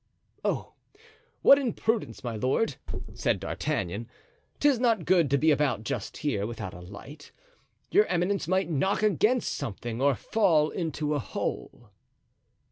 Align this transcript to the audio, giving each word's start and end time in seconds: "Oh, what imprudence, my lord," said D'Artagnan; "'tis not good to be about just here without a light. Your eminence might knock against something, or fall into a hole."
"Oh, 0.43 0.73
what 1.43 1.59
imprudence, 1.59 2.23
my 2.23 2.35
lord," 2.35 2.77
said 3.13 3.39
D'Artagnan; 3.39 4.07
"'tis 4.59 4.79
not 4.79 5.05
good 5.05 5.29
to 5.29 5.37
be 5.37 5.51
about 5.51 5.83
just 5.83 6.17
here 6.17 6.47
without 6.47 6.73
a 6.73 6.79
light. 6.79 7.31
Your 7.91 8.07
eminence 8.07 8.47
might 8.47 8.67
knock 8.67 9.03
against 9.03 9.53
something, 9.53 10.01
or 10.01 10.15
fall 10.15 10.71
into 10.71 11.13
a 11.13 11.19
hole." 11.19 11.91